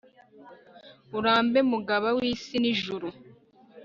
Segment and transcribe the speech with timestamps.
[1.17, 3.07] urambe mugaba w'isi n'ijuru